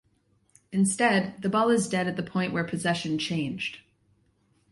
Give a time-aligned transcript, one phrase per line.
[0.71, 3.81] Instead, the ball is dead at the point where possession changed.